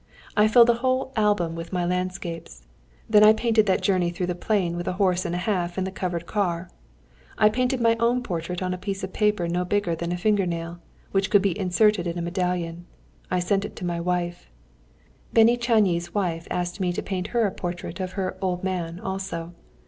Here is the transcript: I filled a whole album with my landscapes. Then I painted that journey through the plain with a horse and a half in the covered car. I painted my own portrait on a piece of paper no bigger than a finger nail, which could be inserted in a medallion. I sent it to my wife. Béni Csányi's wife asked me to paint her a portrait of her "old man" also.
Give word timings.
I 0.35 0.47
filled 0.47 0.71
a 0.71 0.81
whole 0.81 1.11
album 1.15 1.53
with 1.53 1.71
my 1.71 1.85
landscapes. 1.85 2.63
Then 3.07 3.23
I 3.23 3.33
painted 3.33 3.67
that 3.67 3.83
journey 3.83 4.09
through 4.09 4.25
the 4.25 4.33
plain 4.33 4.75
with 4.75 4.87
a 4.87 4.93
horse 4.93 5.25
and 5.25 5.35
a 5.35 5.37
half 5.37 5.77
in 5.77 5.83
the 5.83 5.91
covered 5.91 6.25
car. 6.25 6.71
I 7.37 7.49
painted 7.49 7.79
my 7.79 7.95
own 7.99 8.23
portrait 8.23 8.63
on 8.63 8.73
a 8.73 8.79
piece 8.79 9.03
of 9.03 9.13
paper 9.13 9.47
no 9.47 9.63
bigger 9.63 9.93
than 9.93 10.11
a 10.11 10.17
finger 10.17 10.47
nail, 10.47 10.79
which 11.11 11.29
could 11.29 11.43
be 11.43 11.55
inserted 11.55 12.07
in 12.07 12.17
a 12.17 12.21
medallion. 12.23 12.87
I 13.29 13.37
sent 13.41 13.63
it 13.63 13.75
to 13.75 13.85
my 13.85 13.99
wife. 13.99 14.49
Béni 15.35 15.55
Csányi's 15.59 16.15
wife 16.15 16.47
asked 16.49 16.79
me 16.79 16.91
to 16.93 17.03
paint 17.03 17.27
her 17.27 17.45
a 17.45 17.51
portrait 17.51 17.99
of 17.99 18.13
her 18.13 18.39
"old 18.41 18.63
man" 18.63 18.99
also. 18.99 19.53